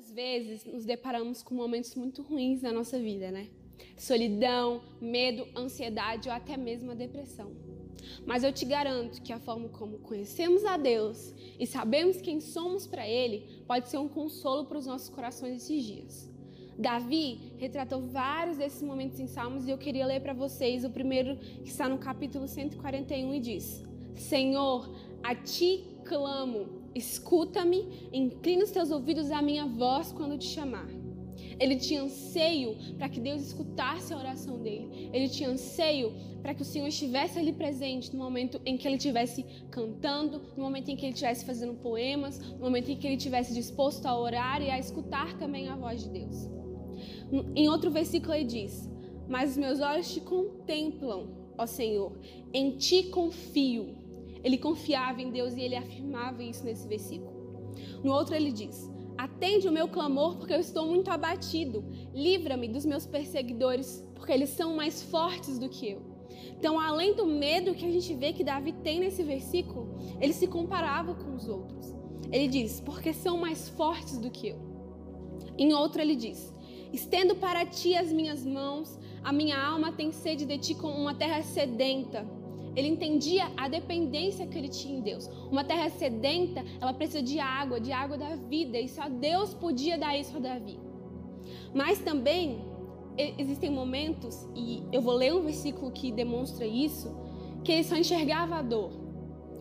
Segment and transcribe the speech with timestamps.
[0.00, 3.48] Muitas vezes nos deparamos com momentos muito ruins na nossa vida, né?
[3.98, 7.52] Solidão, medo, ansiedade ou até mesmo a depressão.
[8.24, 12.86] Mas eu te garanto que a forma como conhecemos a Deus e sabemos quem somos
[12.86, 16.30] para Ele pode ser um consolo para os nossos corações esses dias.
[16.78, 21.36] Davi retratou vários desses momentos em Salmos e eu queria ler para vocês o primeiro
[21.36, 24.90] que está no capítulo 141 e diz: Senhor,
[25.22, 30.88] a ti clamo, escuta-me, inclina os teus ouvidos à minha voz quando te chamar.
[31.58, 35.10] Ele tinha anseio para que Deus escutasse a oração dele.
[35.12, 36.12] Ele tinha anseio
[36.42, 40.64] para que o Senhor estivesse ali presente no momento em que ele estivesse cantando, no
[40.64, 44.18] momento em que ele estivesse fazendo poemas, no momento em que ele estivesse disposto a
[44.18, 46.48] orar e a escutar também a voz de Deus.
[47.54, 48.88] Em outro versículo ele diz:
[49.28, 52.18] Mas os meus olhos te contemplam, ó Senhor,
[52.52, 53.96] em ti confio.
[54.42, 57.40] Ele confiava em Deus e ele afirmava isso nesse versículo.
[58.02, 61.84] No outro ele diz: Atende o meu clamor, porque eu estou muito abatido.
[62.14, 66.02] Livra-me dos meus perseguidores, porque eles são mais fortes do que eu.
[66.56, 70.46] Então, além do medo que a gente vê que Davi tem nesse versículo, ele se
[70.46, 71.94] comparava com os outros.
[72.32, 74.58] Ele diz: Porque são mais fortes do que eu.
[75.58, 76.54] Em outro, ele diz:
[76.92, 81.14] Estendo para ti as minhas mãos, a minha alma tem sede de ti como uma
[81.14, 82.26] terra sedenta.
[82.76, 85.28] Ele entendia a dependência que ele tinha em Deus.
[85.50, 89.98] Uma terra sedenta, ela precisa de água, de água da vida, e só Deus podia
[89.98, 90.78] dar isso a Davi.
[91.74, 92.64] Mas também
[93.38, 97.14] existem momentos, e eu vou ler um versículo que demonstra isso,
[97.64, 98.90] que ele só enxergava a dor.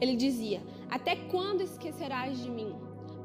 [0.00, 2.74] Ele dizia: Até quando esquecerás de mim?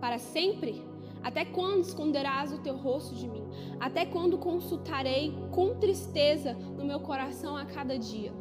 [0.01, 0.81] Para sempre?
[1.23, 3.43] Até quando esconderás o teu rosto de mim?
[3.79, 8.31] Até quando consultarei com tristeza no meu coração a cada dia?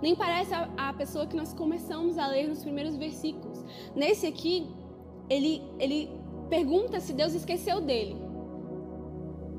[0.00, 3.64] Nem parece a, a pessoa que nós começamos a ler nos primeiros versículos.
[3.94, 4.66] Nesse aqui,
[5.28, 6.10] ele, ele
[6.48, 8.16] pergunta se Deus esqueceu dele.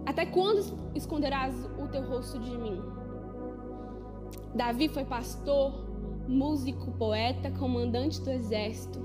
[0.05, 2.81] Até quando esconderás o teu rosto de mim?
[4.55, 5.73] Davi foi pastor,
[6.27, 8.99] músico, poeta, comandante do exército.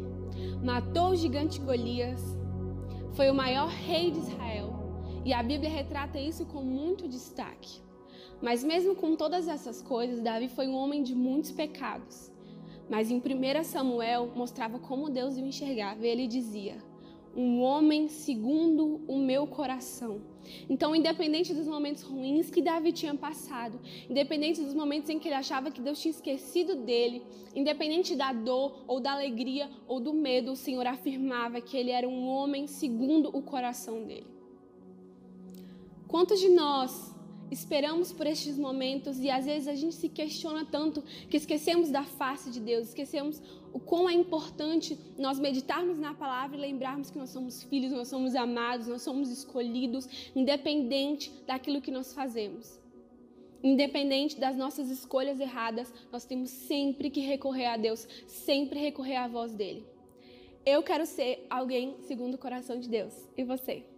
[0.62, 2.22] Matou o gigante Golias.
[3.12, 4.72] Foi o maior rei de Israel.
[5.24, 7.83] E a Bíblia retrata isso com muito destaque.
[8.40, 12.30] Mas mesmo com todas essas coisas, Davi foi um homem de muitos pecados.
[12.88, 16.06] Mas em 1 Samuel mostrava como Deus o enxergava.
[16.06, 16.76] Ele dizia:
[17.36, 20.20] um homem segundo o meu coração.
[20.68, 25.34] Então, independente dos momentos ruins que Davi tinha passado, independente dos momentos em que ele
[25.34, 27.22] achava que Deus tinha esquecido dele,
[27.54, 32.06] independente da dor ou da alegria ou do medo, o Senhor afirmava que ele era
[32.06, 34.26] um homem segundo o coração dele.
[36.06, 37.13] Quantos de nós
[37.50, 42.02] esperamos por estes momentos e às vezes a gente se questiona tanto que esquecemos da
[42.02, 43.40] face de Deus, esquecemos
[43.72, 48.08] o quão é importante nós meditarmos na palavra e lembrarmos que nós somos filhos, nós
[48.08, 52.80] somos amados, nós somos escolhidos, independente daquilo que nós fazemos.
[53.62, 59.26] Independente das nossas escolhas erradas, nós temos sempre que recorrer a Deus, sempre recorrer à
[59.26, 59.86] voz dele.
[60.66, 63.14] Eu quero ser alguém segundo o coração de Deus.
[63.36, 63.93] E você?